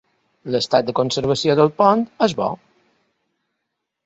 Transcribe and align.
L'estat 0.53 0.87
de 0.87 0.95
conservació 0.99 1.57
del 1.59 1.69
pont 1.83 2.03
és 2.29 2.35
bo. 2.41 2.49